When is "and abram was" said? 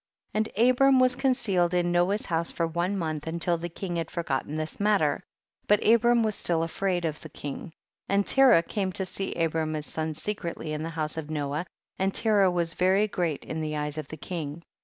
0.63-1.15